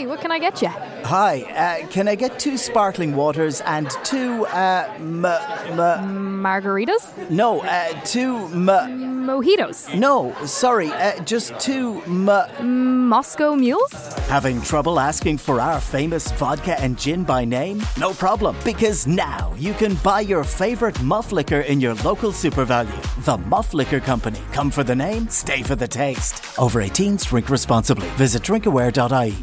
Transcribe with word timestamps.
Hi, 0.00 0.06
what 0.06 0.22
can 0.22 0.32
I 0.32 0.38
get 0.38 0.62
you? 0.62 0.68
Hi, 1.04 1.42
uh, 1.82 1.86
can 1.88 2.08
I 2.08 2.14
get 2.14 2.38
two 2.38 2.56
sparkling 2.56 3.14
waters 3.14 3.60
and 3.66 3.90
two, 4.02 4.46
uh, 4.46 4.88
m- 4.96 5.26
m- 5.26 6.42
Margaritas? 6.42 7.04
no, 7.28 7.60
uh, 7.60 7.92
two, 8.06 8.36
m- 8.46 9.26
Mojitos? 9.26 9.94
no, 9.94 10.34
sorry, 10.46 10.88
uh, 10.90 11.20
just 11.24 11.52
two, 11.60 12.00
m- 12.06 13.08
Moscow 13.10 13.54
mules? 13.54 13.92
Having 14.30 14.62
trouble 14.62 14.98
asking 14.98 15.36
for 15.36 15.60
our 15.60 15.82
famous 15.82 16.32
vodka 16.32 16.80
and 16.80 16.98
gin 16.98 17.22
by 17.22 17.44
name? 17.44 17.82
No 17.98 18.14
problem, 18.14 18.56
because 18.64 19.06
now 19.06 19.52
you 19.58 19.74
can 19.74 19.96
buy 19.96 20.20
your 20.22 20.44
favorite 20.44 20.98
muff 21.02 21.30
liquor 21.30 21.60
in 21.60 21.78
your 21.78 21.92
local 21.96 22.32
super 22.32 22.64
value. 22.64 22.96
The 23.26 23.36
Muff 23.36 23.74
Liquor 23.74 24.00
Company. 24.00 24.40
Come 24.54 24.70
for 24.70 24.82
the 24.82 24.96
name, 24.96 25.28
stay 25.28 25.62
for 25.62 25.76
the 25.76 25.88
taste. 25.88 26.42
Over 26.58 26.80
18s, 26.80 27.26
drink 27.26 27.50
responsibly. 27.50 28.08
Visit 28.16 28.42
drinkaware.ie. 28.42 29.36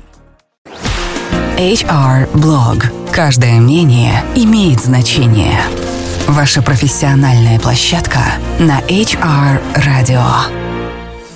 HR 1.57 2.31
Blog. 2.33 2.83
Каждое 3.11 3.53
мнение 3.53 4.23
имеет 4.35 4.79
значение. 4.79 5.59
Ваша 6.27 6.61
профессиональная 6.61 7.59
площадка 7.59 8.19
на 8.59 8.79
HR 8.81 9.59
Radio. 9.73 10.21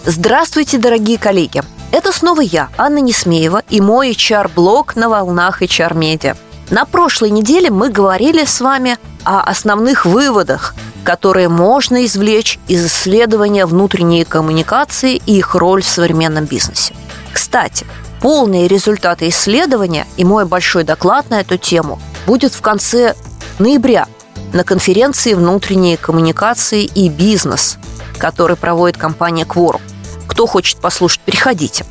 Здравствуйте, 0.06 0.78
дорогие 0.78 1.18
коллеги! 1.18 1.64
Это 1.92 2.12
снова 2.12 2.42
я, 2.42 2.70
Анна 2.78 3.00
Несмеева, 3.00 3.64
и 3.68 3.82
мой 3.82 4.12
HR-блог 4.12 4.96
на 4.96 5.10
волнах 5.10 5.64
HR-медиа. 5.64 6.36
На 6.70 6.86
прошлой 6.86 7.32
неделе 7.32 7.72
мы 7.72 7.90
говорили 7.90 8.46
с 8.46 8.62
вами 8.62 9.00
о 9.24 9.42
основных 9.42 10.06
выводах, 10.06 10.76
которые 11.04 11.50
можно 11.50 12.06
извлечь 12.06 12.60
из 12.68 12.86
исследования 12.86 13.66
внутренней 13.66 14.24
коммуникации 14.26 15.20
и 15.26 15.40
их 15.40 15.56
роль 15.56 15.82
в 15.82 15.88
современном 15.88 16.46
бизнесе. 16.46 16.94
Кстати, 17.34 17.88
полные 18.22 18.68
результаты 18.68 19.28
исследования 19.28 20.08
и 20.16 20.24
мой 20.24 20.46
большой 20.46 20.84
доклад 20.84 21.30
на 21.30 21.42
эту 21.42 21.58
тему 21.58 22.00
будет 22.26 22.54
в 22.54 22.62
конце 22.62 23.16
ноября 23.60 24.08
на 24.54 24.64
конференции 24.64 25.34
внутренней 25.34 25.98
коммуникации 25.98 26.84
и 26.84 27.10
бизнес, 27.10 27.78
который 28.18 28.56
проводит 28.56 28.98
компания 28.98 29.44
Quorum. 29.44 29.82
Кто 30.28 30.46
хочет 30.46 30.80
послушать, 30.80 31.22
переходите. 31.22 31.86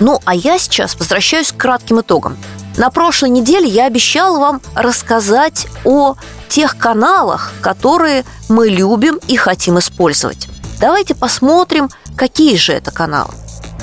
Ну, 0.00 0.20
а 0.24 0.34
я 0.34 0.58
сейчас 0.58 0.96
возвращаюсь 0.96 1.52
к 1.52 1.56
кратким 1.56 2.00
итогам. 2.00 2.36
На 2.76 2.90
прошлой 2.90 3.30
неделе 3.30 3.68
я 3.68 3.86
обещала 3.86 4.38
вам 4.38 4.60
рассказать 4.74 5.66
о 5.84 6.16
тех 6.48 6.76
каналах, 6.76 7.52
которые 7.62 8.24
мы 8.48 8.68
любим 8.68 9.18
и 9.28 9.36
хотим 9.36 9.78
использовать. 9.78 10.48
Давайте 10.78 11.14
посмотрим, 11.14 11.88
какие 12.16 12.56
же 12.56 12.72
это 12.72 12.90
каналы. 12.90 13.32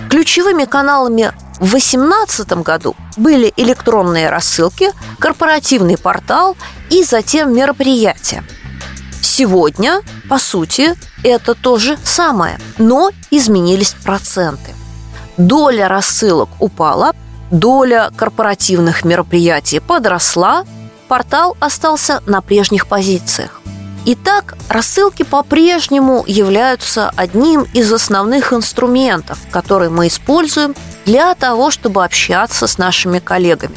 Ключевыми 0.09 0.65
каналами 0.65 1.33
в 1.63 1.69
2018 1.69 2.61
году 2.61 2.93
были 3.15 3.53
электронные 3.55 4.29
рассылки, 4.29 4.91
корпоративный 5.17 5.97
портал 5.97 6.57
и 6.89 7.05
затем 7.05 7.55
мероприятия. 7.55 8.43
Сегодня, 9.21 10.01
по 10.27 10.39
сути, 10.39 10.93
это 11.23 11.55
то 11.55 11.77
же 11.77 11.97
самое, 12.03 12.59
но 12.77 13.11
изменились 13.31 13.95
проценты. 14.03 14.71
Доля 15.37 15.87
рассылок 15.87 16.49
упала, 16.59 17.15
доля 17.49 18.11
корпоративных 18.13 19.05
мероприятий 19.05 19.79
подросла, 19.79 20.65
портал 21.07 21.55
остался 21.61 22.21
на 22.25 22.41
прежних 22.41 22.87
позициях. 22.87 23.61
Итак, 24.05 24.57
рассылки 24.67 25.23
по-прежнему 25.23 26.25
являются 26.27 27.09
одним 27.15 27.65
из 27.73 27.89
основных 27.93 28.51
инструментов, 28.51 29.39
которые 29.49 29.89
мы 29.89 30.07
используем 30.07 30.75
для 31.05 31.33
того, 31.35 31.71
чтобы 31.71 32.03
общаться 32.03 32.67
с 32.67 32.77
нашими 32.77 33.19
коллегами. 33.19 33.75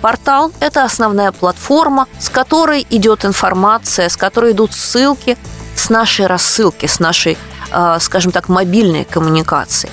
Портал– 0.00 0.50
это 0.60 0.84
основная 0.84 1.30
платформа, 1.30 2.06
с 2.18 2.28
которой 2.28 2.86
идет 2.90 3.24
информация, 3.24 4.08
с 4.08 4.16
которой 4.16 4.52
идут 4.52 4.72
ссылки 4.72 5.38
с 5.76 5.90
нашей 5.90 6.26
рассылки, 6.26 6.86
с 6.86 6.98
нашей, 6.98 7.38
э, 7.70 7.98
скажем 8.00 8.32
так, 8.32 8.48
мобильной 8.48 9.04
коммуникации. 9.04 9.90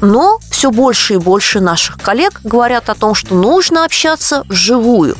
Но 0.00 0.40
все 0.50 0.72
больше 0.72 1.14
и 1.14 1.18
больше 1.18 1.60
наших 1.60 1.98
коллег 1.98 2.40
говорят 2.42 2.90
о 2.90 2.96
том, 2.96 3.14
что 3.14 3.36
нужно 3.36 3.84
общаться 3.84 4.42
вживую, 4.48 5.16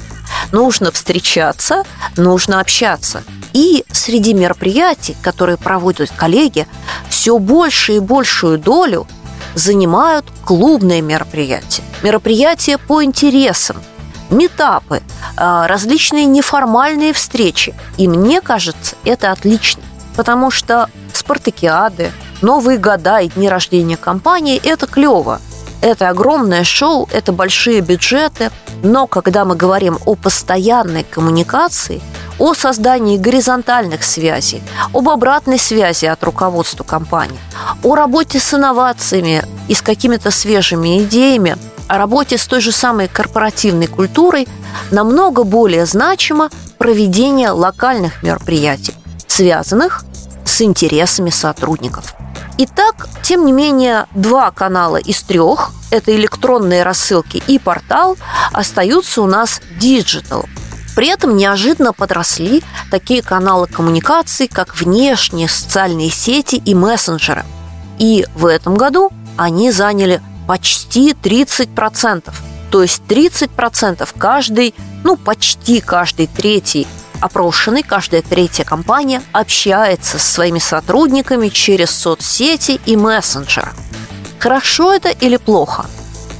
нужно 0.50 0.91
встречаться, 0.91 1.84
нужно 2.17 2.59
общаться. 2.59 3.23
И 3.53 3.84
среди 3.93 4.34
мероприятий, 4.34 5.17
которые 5.23 5.56
проводят 5.56 6.11
коллеги, 6.11 6.67
все 7.09 7.39
больше 7.39 7.94
и 7.94 8.00
большую 8.00 8.59
долю 8.59 9.06
занимают 9.55 10.27
клубные 10.45 11.01
мероприятия, 11.03 11.83
мероприятия 12.03 12.79
по 12.79 13.03
интересам, 13.03 13.77
метапы, 14.31 15.03
а, 15.37 15.67
различные 15.67 16.25
неформальные 16.25 17.13
встречи. 17.13 17.75
И 17.97 18.09
мне 18.09 18.41
кажется, 18.41 18.97
это 19.05 19.33
отлично, 19.33 19.83
потому 20.17 20.51
что 20.51 20.89
спартакиады, 21.12 22.11
Новые 22.43 22.77
года 22.77 23.21
и 23.21 23.29
дни 23.29 23.49
рождения 23.49 23.97
компании– 23.97 24.61
это 24.65 24.89
клево. 24.89 25.41
Это 25.81 26.09
огромное 26.09 26.65
шоу, 26.65 27.09
это 27.12 27.33
большие 27.33 27.81
бюджеты, 27.81 28.51
но 28.83 29.07
когда 29.07 29.45
мы 29.45 29.55
говорим 29.55 29.99
о 30.07 30.17
постоянной 30.17 31.05
коммуникации, 31.05 32.03
о 32.43 32.55
создании 32.55 33.19
горизонтальных 33.19 34.03
связей, 34.03 34.65
об 34.93 35.09
обратной 35.09 35.61
связи 35.61 36.07
от 36.07 36.25
руководства 36.25 36.83
компании, 36.83 37.39
о 37.85 37.95
работе 37.95 38.41
с 38.41 38.53
инновациями 38.53 39.45
и 39.69 39.75
с 39.75 39.81
какими-то 39.81 40.33
свежими 40.33 41.05
идеями, 41.05 41.57
о 41.87 41.99
работе 41.99 42.37
с 42.37 42.45
той 42.49 42.61
же 42.61 42.73
самой 42.73 43.07
корпоративной 43.07 43.87
культурой, 43.87 44.49
намного 44.91 45.45
более 45.45 45.87
значимо 45.87 46.51
проведение 46.79 47.51
локальных 47.51 48.25
мероприятий, 48.25 48.95
связанных 49.29 50.05
с 50.45 50.63
интересами 50.63 51.31
сотрудников. 51.31 52.17
Итак, 52.59 53.07
тем 53.23 53.47
не 53.47 53.53
менее, 53.53 54.07
два 54.17 54.51
канала 54.51 54.97
из 54.97 55.23
трех, 55.23 55.71
это 55.93 56.13
электронные 56.13 56.83
рассылки 56.83 57.41
и 57.47 57.61
портал, 57.61 58.17
остаются 58.53 59.23
у 59.23 59.27
нас 59.27 59.61
digital. 59.78 60.45
При 60.95 61.09
этом 61.09 61.37
неожиданно 61.37 61.93
подросли 61.93 62.63
такие 62.91 63.23
каналы 63.23 63.67
коммуникации, 63.67 64.47
как 64.47 64.77
внешние 64.79 65.49
социальные 65.49 66.11
сети 66.11 66.57
и 66.57 66.75
мессенджеры. 66.75 67.45
И 67.99 68.27
в 68.35 68.47
этом 68.47 68.75
году 68.75 69.11
они 69.37 69.71
заняли 69.71 70.21
почти 70.47 71.13
30%. 71.13 72.33
То 72.71 72.83
есть 72.83 73.03
30% 73.09 74.09
каждый, 74.19 74.75
ну 75.05 75.17
почти 75.17 75.81
каждый 75.81 76.27
третий 76.27 76.87
опрошенный, 77.21 77.83
каждая 77.83 78.21
третья 78.23 78.65
компания 78.65 79.23
общается 79.33 80.19
со 80.19 80.33
своими 80.33 80.59
сотрудниками 80.59 81.49
через 81.49 81.91
соцсети 81.91 82.81
и 82.85 82.97
мессенджеры. 82.97 83.73
Хорошо 84.39 84.93
это 84.93 85.11
или 85.11 85.37
плохо? 85.37 85.87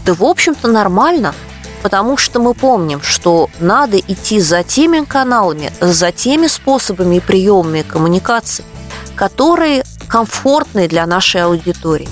Да, 0.05 0.15
в 0.15 0.25
общем-то, 0.25 0.67
нормально, 0.69 1.35
потому 1.83 2.17
что 2.17 2.41
мы 2.41 2.55
помним, 2.55 3.03
что 3.03 3.51
надо 3.61 3.99
идти 3.99 4.41
за 4.41 4.63
теми 4.63 5.05
каналами, 5.05 5.73
за 5.81 6.13
теми 6.13 6.47
способами 6.47 7.17
и 7.17 7.21
приемами 7.21 7.83
коммуникации, 7.83 8.65
которые 9.15 9.85
комфортны 10.09 10.89
для 10.89 11.07
нашей 11.07 11.43
аудитории. 11.43 12.09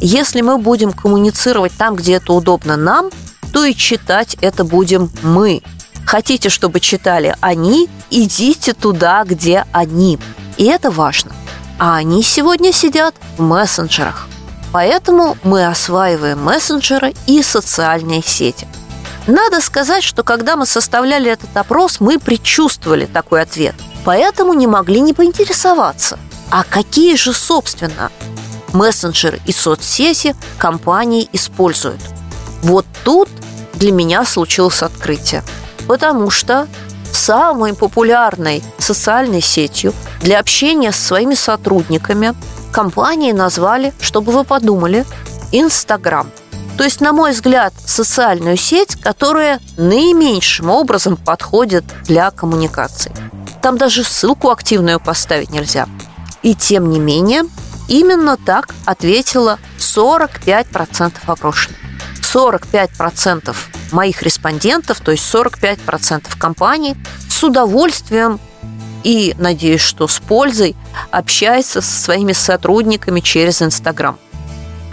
Если 0.00 0.40
мы 0.40 0.58
будем 0.58 0.92
коммуницировать 0.92 1.72
там, 1.76 1.96
где 1.96 2.14
это 2.14 2.32
удобно 2.32 2.76
нам, 2.76 3.10
то 3.52 3.64
и 3.64 3.74
читать 3.74 4.36
это 4.40 4.64
будем 4.64 5.10
мы, 5.22 5.62
Хотите, 6.06 6.48
чтобы 6.48 6.80
читали 6.80 7.34
они, 7.40 7.88
идите 8.10 8.74
туда, 8.74 9.24
где 9.24 9.64
они. 9.72 10.18
И 10.56 10.64
это 10.64 10.90
важно. 10.90 11.32
А 11.78 11.96
они 11.96 12.22
сегодня 12.22 12.72
сидят 12.72 13.14
в 13.36 13.42
мессенджерах. 13.42 14.28
Поэтому 14.72 15.36
мы 15.42 15.66
осваиваем 15.66 16.42
мессенджеры 16.42 17.14
и 17.26 17.42
социальные 17.42 18.22
сети. 18.22 18.66
Надо 19.26 19.60
сказать, 19.60 20.02
что 20.04 20.22
когда 20.22 20.56
мы 20.56 20.66
составляли 20.66 21.30
этот 21.30 21.56
опрос, 21.56 22.00
мы 22.00 22.18
предчувствовали 22.18 23.06
такой 23.06 23.42
ответ. 23.42 23.74
Поэтому 24.04 24.52
не 24.54 24.66
могли 24.66 25.00
не 25.00 25.12
поинтересоваться. 25.12 26.18
А 26.50 26.64
какие 26.64 27.16
же, 27.16 27.32
собственно, 27.32 28.10
мессенджеры 28.72 29.40
и 29.46 29.52
соцсети 29.52 30.36
компании 30.58 31.28
используют? 31.32 32.00
Вот 32.62 32.86
тут 33.04 33.28
для 33.74 33.92
меня 33.92 34.24
случилось 34.24 34.82
открытие– 34.82 35.42
Потому 35.86 36.30
что 36.30 36.66
самой 37.12 37.74
популярной 37.74 38.62
социальной 38.78 39.40
сетью 39.40 39.92
для 40.20 40.40
общения 40.40 40.92
с 40.92 40.96
своими 40.96 41.34
сотрудниками 41.34 42.34
компании 42.72 43.32
назвали, 43.32 43.92
чтобы 44.00 44.32
вы 44.32 44.44
подумали, 44.44 45.04
Инстаграм. 45.52 46.28
То 46.76 46.84
есть, 46.84 47.00
на 47.00 47.12
мой 47.12 47.32
взгляд, 47.32 47.72
социальную 47.86 48.56
сеть, 48.56 48.96
которая 48.96 49.60
наименьшим 49.76 50.70
образом 50.70 51.16
подходит 51.16 51.84
для 52.04 52.30
коммуникации. 52.30 53.12
Там 53.62 53.78
даже 53.78 54.04
ссылку 54.04 54.50
активную 54.50 54.98
поставить 55.00 55.50
нельзя. 55.50 55.88
И 56.42 56.54
тем 56.54 56.90
не 56.90 56.98
менее, 56.98 57.44
именно 57.88 58.36
так 58.36 58.74
ответило 58.84 59.58
45% 59.78 61.12
опрошенных. 61.26 61.78
45% 62.34 63.56
моих 63.92 64.22
респондентов, 64.22 65.00
то 65.00 65.12
есть 65.12 65.32
45% 65.32 66.36
компаний, 66.36 66.96
с 67.28 67.44
удовольствием 67.44 68.40
и, 69.04 69.34
надеюсь, 69.38 69.80
что 69.80 70.08
с 70.08 70.18
пользой 70.18 70.74
общается 71.12 71.80
со 71.80 72.02
своими 72.02 72.32
сотрудниками 72.32 73.20
через 73.20 73.62
Инстаграм. 73.62 74.18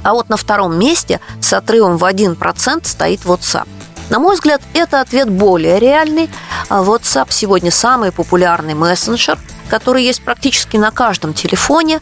А 0.03 0.13
вот 0.13 0.30
на 0.30 0.38
втором 0.38 0.77
месте 0.77 1.19
с 1.39 1.53
отрывом 1.53 1.98
в 1.98 2.03
1% 2.03 2.86
стоит 2.86 3.21
WhatsApp. 3.21 3.68
На 4.09 4.19
мой 4.19 4.36
взгляд, 4.36 4.62
это 4.74 5.00
ответ 5.00 5.30
более 5.30 5.80
реальный. 5.80 6.30
А 6.69 6.83
WhatsApp 6.83 7.27
сегодня 7.30 7.71
самый 7.71 8.12
популярный 8.12 8.74
мессенджер, 8.74 9.39
который 9.69 10.03
есть 10.03 10.21
практически 10.21 10.77
на 10.77 10.92
каждом 10.92 11.33
телефоне. 11.33 12.01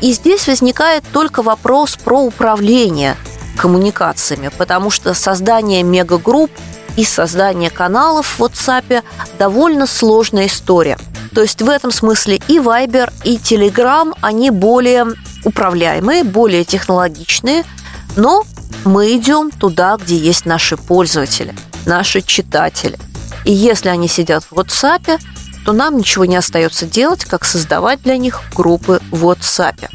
И 0.00 0.12
здесь 0.12 0.46
возникает 0.46 1.04
только 1.12 1.42
вопрос 1.42 1.96
про 1.96 2.20
управление 2.20 3.16
коммуникациями, 3.56 4.50
потому 4.58 4.90
что 4.90 5.14
создание 5.14 5.82
мегагрупп 5.82 6.50
и 6.96 7.04
создание 7.04 7.70
каналов 7.70 8.38
в 8.38 8.42
WhatsApp 8.42 9.02
довольно 9.38 9.86
сложная 9.86 10.46
история. 10.46 10.98
То 11.36 11.42
есть 11.42 11.60
в 11.60 11.68
этом 11.68 11.90
смысле 11.90 12.40
и 12.48 12.56
Viber, 12.58 13.12
и 13.22 13.36
Telegram, 13.36 14.16
они 14.22 14.48
более 14.48 15.04
управляемые, 15.44 16.24
более 16.24 16.64
технологичные, 16.64 17.64
но 18.16 18.44
мы 18.86 19.14
идем 19.14 19.50
туда, 19.50 19.98
где 19.98 20.16
есть 20.16 20.46
наши 20.46 20.78
пользователи, 20.78 21.54
наши 21.84 22.22
читатели. 22.22 22.98
И 23.44 23.52
если 23.52 23.90
они 23.90 24.08
сидят 24.08 24.44
в 24.44 24.52
WhatsApp, 24.54 25.20
то 25.66 25.74
нам 25.74 25.98
ничего 25.98 26.24
не 26.24 26.36
остается 26.36 26.86
делать, 26.86 27.26
как 27.26 27.44
создавать 27.44 28.02
для 28.02 28.16
них 28.16 28.40
группы 28.54 29.02
в 29.10 29.26
WhatsApp. 29.26 29.90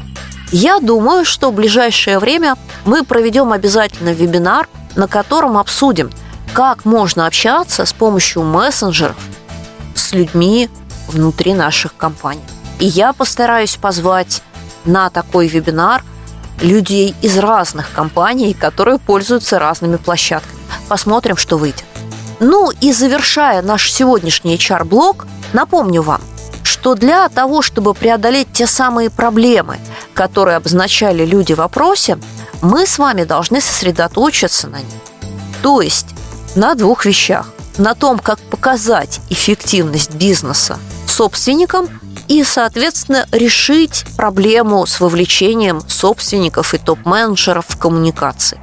Я 0.52 0.78
думаю, 0.78 1.24
что 1.24 1.50
в 1.50 1.54
ближайшее 1.56 2.20
время 2.20 2.54
мы 2.84 3.02
проведем 3.02 3.50
обязательно 3.50 4.10
вебинар, 4.10 4.68
на 4.94 5.08
котором 5.08 5.58
обсудим, 5.58 6.12
как 6.52 6.84
можно 6.84 7.26
общаться 7.26 7.84
с 7.84 7.92
помощью 7.92 8.44
мессенджеров 8.44 9.16
с 9.96 10.12
людьми 10.12 10.70
внутри 11.12 11.54
наших 11.54 11.96
компаний. 11.96 12.42
И 12.78 12.86
я 12.86 13.12
постараюсь 13.12 13.76
позвать 13.76 14.42
на 14.84 15.10
такой 15.10 15.46
вебинар 15.46 16.04
людей 16.60 17.14
из 17.22 17.38
разных 17.38 17.92
компаний, 17.92 18.54
которые 18.54 18.98
пользуются 18.98 19.58
разными 19.58 19.96
площадками. 19.96 20.60
Посмотрим, 20.88 21.36
что 21.36 21.58
выйдет. 21.58 21.84
Ну 22.40 22.70
и 22.80 22.92
завершая 22.92 23.62
наш 23.62 23.90
сегодняшний 23.90 24.56
HR-блог, 24.56 25.26
напомню 25.52 26.02
вам, 26.02 26.20
что 26.62 26.94
для 26.94 27.28
того, 27.28 27.62
чтобы 27.62 27.94
преодолеть 27.94 28.48
те 28.52 28.66
самые 28.66 29.10
проблемы, 29.10 29.78
которые 30.14 30.56
обозначали 30.56 31.24
люди 31.24 31.52
в 31.52 31.58
вопросе, 31.58 32.18
мы 32.60 32.86
с 32.86 32.98
вами 32.98 33.24
должны 33.24 33.60
сосредоточиться 33.60 34.68
на 34.68 34.78
них. 34.78 35.00
То 35.62 35.80
есть 35.80 36.06
на 36.54 36.74
двух 36.74 37.04
вещах. 37.04 37.48
На 37.78 37.94
том, 37.94 38.18
как 38.18 38.38
показать 38.38 39.20
эффективность 39.30 40.14
бизнеса 40.14 40.78
собственникам 41.12 41.88
и, 42.28 42.42
соответственно, 42.44 43.26
решить 43.32 44.04
проблему 44.16 44.86
с 44.86 45.00
вовлечением 45.00 45.82
собственников 45.88 46.74
и 46.74 46.78
топ-менеджеров 46.78 47.66
в 47.68 47.78
коммуникации. 47.78 48.60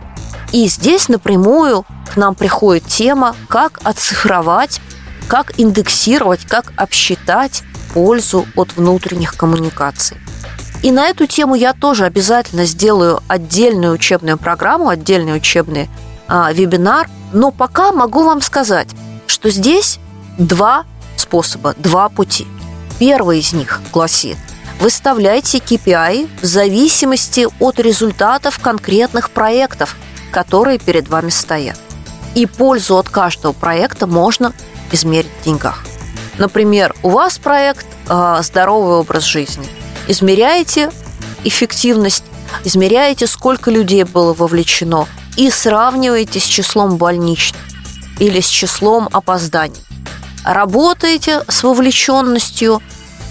И 0.52 0.68
здесь 0.68 1.10
напрямую 1.10 1.86
к 2.12 2.18
нам 2.18 2.34
приходит 2.34 2.86
тема, 2.86 3.36
как 3.48 3.80
оцифровать, 3.84 4.82
как 5.28 5.60
индексировать, 5.60 6.46
как 6.46 6.74
обсчитать 6.76 7.62
пользу 7.94 8.48
от 8.56 8.76
внутренних 8.76 9.36
коммуникаций. 9.36 10.18
И 10.82 10.92
на 10.92 11.08
эту 11.08 11.28
тему 11.28 11.56
я 11.56 11.74
тоже 11.74 12.06
обязательно 12.06 12.66
сделаю 12.66 13.22
отдельную 13.28 13.94
учебную 13.94 14.38
программу, 14.38 14.90
отдельный 14.90 15.36
учебный 15.36 15.90
а, 16.28 16.52
вебинар. 16.54 17.10
Но 17.34 17.52
пока 17.52 17.92
могу 17.92 18.24
вам 18.24 18.42
сказать, 18.42 18.88
что 19.28 19.50
здесь 19.50 20.00
два 20.38 20.86
способа, 21.30 21.76
два 21.78 22.10
пути. 22.10 22.48
Первый 22.98 23.40
из 23.40 23.54
них 23.54 23.82
гласит, 23.94 24.38
выставляйте 24.80 25.60
KPI 25.60 26.28
в 26.42 26.46
зависимости 26.46 27.48
от 27.60 27.80
результатов 27.80 28.60
конкретных 28.60 29.30
проектов, 29.30 29.96
которые 30.32 30.80
перед 30.80 31.08
вами 31.08 31.30
стоят. 31.30 31.80
И 32.34 32.48
пользу 32.48 32.98
от 32.98 33.10
каждого 33.10 33.54
проекта 33.54 34.08
можно 34.08 34.54
измерить 34.92 35.30
в 35.42 35.46
деньгах. 35.46 35.84
Например, 36.40 36.96
у 37.04 37.10
вас 37.10 37.38
проект 37.38 37.86
э, 38.08 38.40
«Здоровый 38.42 38.96
образ 38.96 39.24
жизни». 39.24 39.68
Измеряете 40.08 40.90
эффективность, 41.44 42.24
измеряете, 42.64 43.28
сколько 43.28 43.70
людей 43.70 44.04
было 44.04 44.34
вовлечено, 44.34 45.08
и 45.38 45.52
сравниваете 45.52 46.40
с 46.40 46.44
числом 46.44 46.98
больничных 46.98 47.62
или 48.20 48.42
с 48.42 48.48
числом 48.48 49.10
опозданий. 49.12 49.89
Работаете 50.44 51.44
с 51.48 51.64
вовлеченностью, 51.64 52.82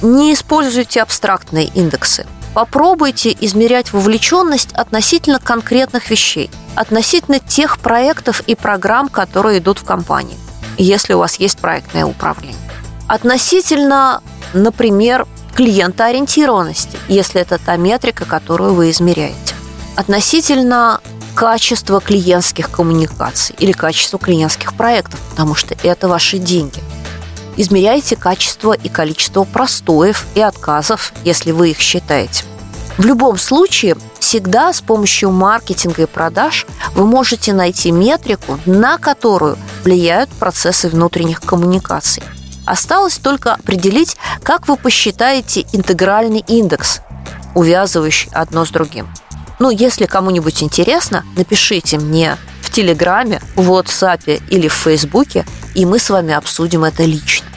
не 0.02 0.32
используйте 0.32 1.02
абстрактные 1.02 1.66
индексы. 1.66 2.26
Попробуйте 2.54 3.36
измерять 3.40 3.92
вовлеченность 3.92 4.72
относительно 4.72 5.38
конкретных 5.38 6.10
вещей, 6.10 6.50
относительно 6.74 7.38
тех 7.38 7.78
проектов 7.78 8.42
и 8.46 8.54
программ, 8.54 9.08
которые 9.08 9.58
идут 9.58 9.78
в 9.78 9.84
компании, 9.84 10.38
если 10.76 11.12
у 11.12 11.18
вас 11.18 11.36
есть 11.36 11.58
проектное 11.58 12.04
управление 12.04 12.68
относительно, 13.08 14.22
например, 14.52 15.26
клиентоориентированности, 15.54 16.96
если 17.08 17.40
это 17.40 17.58
та 17.58 17.76
метрика, 17.76 18.24
которую 18.24 18.74
вы 18.74 18.90
измеряете. 18.90 19.54
Относительно 19.96 21.00
качества 21.34 22.00
клиентских 22.00 22.70
коммуникаций 22.70 23.56
или 23.58 23.72
качества 23.72 24.18
клиентских 24.18 24.74
проектов, 24.74 25.18
потому 25.30 25.56
что 25.56 25.74
это 25.82 26.06
ваши 26.06 26.38
деньги. 26.38 26.80
Измеряйте 27.58 28.16
качество 28.16 28.72
и 28.72 28.88
количество 28.88 29.44
простоев 29.44 30.24
и 30.34 30.40
отказов, 30.40 31.12
если 31.24 31.52
вы 31.52 31.72
их 31.72 31.78
считаете. 31.78 32.44
В 32.96 33.04
любом 33.04 33.36
случае, 33.36 33.96
всегда 34.18 34.72
с 34.72 34.80
помощью 34.80 35.30
маркетинга 35.30 36.04
и 36.04 36.06
продаж 36.06 36.66
вы 36.94 37.04
можете 37.04 37.52
найти 37.52 37.90
метрику, 37.90 38.58
на 38.64 38.96
которую 38.96 39.58
влияют 39.84 40.30
процессы 40.30 40.88
внутренних 40.88 41.42
коммуникаций– 41.42 42.22
Осталось 42.68 43.16
только 43.16 43.54
определить, 43.54 44.18
как 44.42 44.68
вы 44.68 44.76
посчитаете 44.76 45.64
интегральный 45.72 46.44
индекс, 46.46 47.00
увязывающий 47.54 48.30
одно 48.30 48.66
с 48.66 48.70
другим. 48.70 49.08
Ну, 49.58 49.70
если 49.70 50.04
кому-нибудь 50.04 50.62
интересно, 50.62 51.24
напишите 51.34 51.96
мне 51.96 52.36
в 52.60 52.70
Телеграме, 52.70 53.40
в 53.56 53.72
WhatsApp 53.72 54.42
или 54.50 54.68
в 54.68 54.74
Фейсбуке, 54.74 55.46
и 55.74 55.86
мы 55.86 55.98
с 55.98 56.10
вами 56.10 56.34
обсудим 56.34 56.84
это 56.84 57.04
лично. 57.04 57.47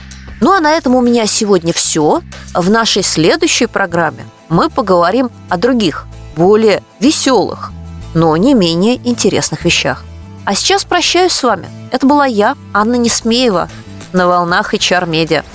Ну 0.42 0.52
а 0.52 0.60
на 0.60 0.72
этом 0.72 0.96
у 0.96 1.02
меня 1.02 1.28
сегодня 1.28 1.72
все. 1.72 2.22
В 2.54 2.70
нашей 2.70 3.04
следующей 3.04 3.68
программе 3.68 4.26
мы 4.50 4.70
поговорим 4.70 5.30
о 5.50 5.58
других, 5.58 6.08
более 6.36 6.84
веселых, 7.00 7.72
но 8.16 8.36
не 8.36 8.56
менее 8.56 8.96
интересных 9.08 9.64
вещах. 9.64 10.04
А 10.44 10.56
сейчас 10.56 10.84
прощаюсь 10.84 11.32
с 11.32 11.44
вами. 11.44 11.68
Это 11.92 12.08
была 12.08 12.26
я, 12.26 12.56
Анна 12.74 12.96
Несмеева 12.96 13.70
на 14.14 14.28
волнах 14.28 14.74
HR 14.74 15.08
Media. 15.08 15.46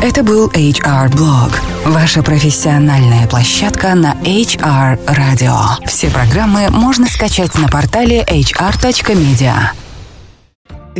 Это 0.00 0.22
был 0.22 0.48
HR 0.48 1.12
Blog, 1.12 1.52
ваша 1.84 2.22
профессиональная 2.22 3.28
площадка 3.28 3.94
на 3.94 4.14
HR 4.22 4.98
Radio. 5.04 5.86
Все 5.86 6.08
программы 6.08 6.70
можно 6.70 7.06
скачать 7.06 7.54
на 7.56 7.68
портале 7.68 8.22
hr.media. 8.22 9.72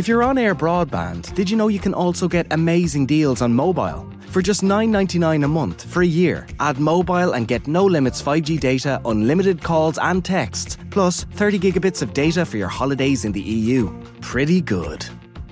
If 0.01 0.07
you're 0.07 0.23
on 0.23 0.39
air 0.39 0.55
broadband, 0.55 1.31
did 1.35 1.47
you 1.47 1.55
know 1.55 1.67
you 1.67 1.77
can 1.77 1.93
also 1.93 2.27
get 2.27 2.47
amazing 2.49 3.05
deals 3.05 3.39
on 3.39 3.53
mobile? 3.53 4.11
For 4.31 4.41
just 4.41 4.63
$9.99 4.63 5.45
a 5.45 5.47
month 5.47 5.83
for 5.83 6.01
a 6.01 6.07
year, 6.07 6.47
add 6.59 6.79
mobile 6.79 7.33
and 7.33 7.47
get 7.47 7.67
no 7.67 7.85
limits 7.85 8.19
5G 8.19 8.59
data, 8.59 8.99
unlimited 9.05 9.61
calls 9.61 9.99
and 9.99 10.25
texts, 10.25 10.75
plus 10.89 11.25
30 11.25 11.59
gigabits 11.59 12.01
of 12.01 12.15
data 12.15 12.45
for 12.45 12.57
your 12.57 12.67
holidays 12.67 13.25
in 13.25 13.31
the 13.31 13.41
EU. 13.41 13.91
Pretty 14.21 14.59
good. 14.59 15.05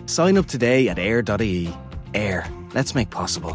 Sign 0.08 0.36
up 0.36 0.48
today 0.48 0.90
at 0.90 0.98
air.ie. 0.98 1.72
Air. 2.16 2.52
Let's 2.74 2.96
make 2.96 3.12
possible. 3.12 3.52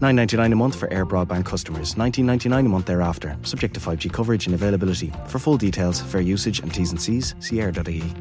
9.99 0.00 0.52
a 0.54 0.56
month 0.56 0.74
for 0.74 0.90
Air 0.90 1.04
broadband 1.04 1.44
customers. 1.44 1.96
19.99 1.96 2.64
a 2.64 2.68
month 2.70 2.86
thereafter, 2.86 3.36
subject 3.42 3.74
to 3.74 3.80
5G 3.80 4.10
coverage 4.10 4.46
and 4.46 4.54
availability. 4.54 5.12
For 5.26 5.38
full 5.38 5.58
details, 5.58 6.00
fair 6.00 6.22
usage 6.22 6.60
and 6.60 6.72
T's 6.72 6.92
and 6.92 6.98
C's, 6.98 7.34
see 7.40 7.60
air.ie. 7.60 8.14